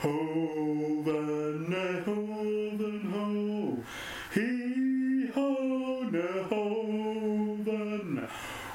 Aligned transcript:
Hoven, 0.00 1.72
hoven, 2.06 3.00
ho. 3.12 3.84
He 4.32 5.26
ho, 5.34 5.48
ne 6.10 6.28
hoven. 6.48 8.28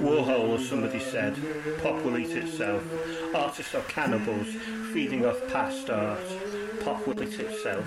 Warhol, 0.00 0.48
or 0.50 0.58
somebody 0.60 1.00
said, 1.00 1.34
pop 1.82 2.02
will 2.04 2.16
eat 2.16 2.30
itself. 2.30 2.82
Artists 3.34 3.74
are 3.74 3.82
cannibals, 3.82 4.46
feeding 4.94 5.26
off 5.26 5.46
past 5.48 5.90
art. 5.90 6.20
Pop 6.84 7.06
will 7.06 7.20
eat 7.22 7.38
itself, 7.40 7.84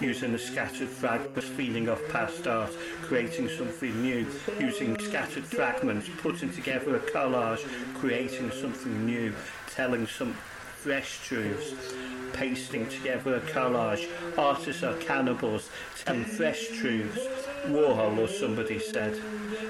using 0.00 0.32
the 0.32 0.38
scattered 0.38 0.88
fragments, 0.88 1.48
feeding 1.48 1.88
off 1.88 2.00
past 2.08 2.46
art, 2.46 2.72
creating 3.02 3.48
something 3.48 4.02
new, 4.02 4.26
using 4.58 4.98
scattered 4.98 5.44
fragments, 5.44 6.08
putting 6.18 6.50
together 6.52 6.96
a 6.96 7.00
collage, 7.00 7.64
creating 7.94 8.50
something 8.50 9.04
new, 9.04 9.32
telling 9.68 10.06
some 10.06 10.32
fresh 10.32 11.20
truths, 11.26 11.94
pasting 12.32 12.88
together 12.88 13.36
a 13.36 13.40
collage. 13.40 14.08
Artists 14.38 14.82
are 14.82 14.96
cannibals, 14.96 15.68
telling 16.04 16.24
fresh 16.24 16.68
truths. 16.68 17.26
Warhol, 17.66 18.18
or 18.18 18.28
somebody 18.28 18.78
said. 18.78 19.20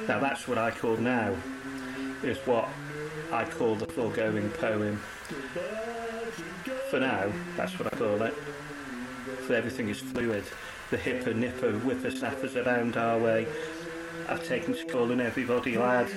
Now 0.07 0.21
that's 0.21 0.47
what 0.47 0.59
I 0.59 0.71
call 0.71 0.97
now, 0.97 1.35
is 2.23 2.39
what 2.47 2.69
I 3.33 3.45
call 3.45 3.75
the 3.75 3.87
foregoing 3.87 4.51
poem. 4.51 5.01
For 6.91 7.01
now, 7.01 7.33
that's 7.57 7.77
what 7.79 7.93
I 7.93 7.97
call 7.97 8.23
it. 8.23 8.35
For 9.47 9.55
everything 9.55 9.89
is 9.89 10.01
fluid. 10.01 10.45
The 10.91 10.97
hipper 10.97 11.35
nipper 11.35 11.73
whippersnappers 11.73 12.57
around 12.57 12.97
our 12.97 13.19
way. 13.19 13.47
I've 14.29 14.47
taken 14.47 14.75
to 14.75 14.85
calling 14.87 15.21
everybody 15.21 15.77
lad. 15.77 16.09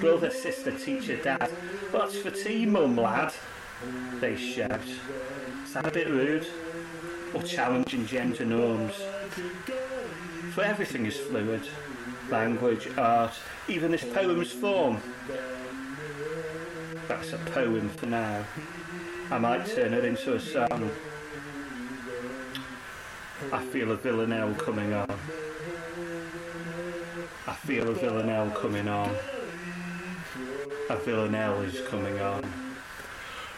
Brother, 0.00 0.30
sister, 0.30 0.76
teacher, 0.76 1.16
dad. 1.16 1.50
What's 1.90 2.18
for 2.18 2.30
tea, 2.30 2.66
mum, 2.66 2.96
lad? 2.96 3.32
They 4.20 4.36
shout. 4.36 4.80
Is 5.64 5.72
that 5.74 5.86
a 5.86 5.90
bit 5.90 6.08
rude? 6.08 6.46
Or 7.34 7.42
challenging 7.42 8.06
gender 8.06 8.44
norms? 8.44 8.94
For 10.52 10.62
everything 10.62 11.06
is 11.06 11.16
fluid. 11.16 11.62
Language, 12.30 12.88
art, 12.96 13.34
even 13.68 13.90
this 13.90 14.04
poem's 14.04 14.52
form. 14.52 15.00
That's 17.08 17.32
a 17.32 17.38
poem 17.38 17.88
for 17.90 18.06
now. 18.06 18.44
I 19.30 19.38
might 19.38 19.66
turn 19.66 19.92
it 19.92 20.04
into 20.04 20.34
a 20.34 20.40
song. 20.40 20.90
I 23.52 23.62
feel 23.66 23.92
a 23.92 23.96
villanelle 23.96 24.54
coming 24.54 24.94
on. 24.94 25.18
I 27.46 27.52
feel 27.52 27.88
a 27.88 27.92
villanelle 27.92 28.50
coming 28.50 28.88
on. 28.88 29.14
A 30.88 30.96
villanelle 30.96 31.60
is 31.62 31.86
coming 31.86 32.18
on. 32.18 32.42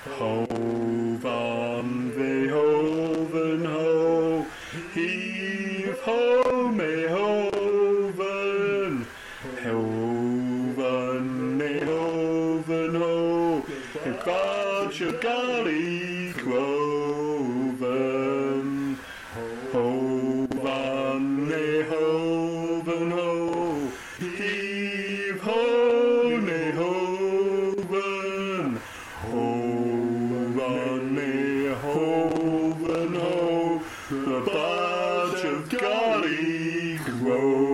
Hove 0.05 1.25
on 1.25 2.11
the 2.11 2.49
hoven 2.49 3.65
ho, 3.65 4.47
heave 4.95 5.99
ho 6.01 6.69
me 6.69 7.07
hoven, 7.07 9.07
hoven 9.63 11.59
me 11.59 11.79
hoven 11.81 12.95
ho, 12.95 13.65
and 14.05 14.19
God 14.25 14.99
your 14.99 15.13
golly 15.21 16.33
groven, 16.33 16.78
hoven 34.09 34.45
bunch 34.45 35.45
of 35.45 35.69
Gary 35.69 36.99
Grove. 37.05 37.68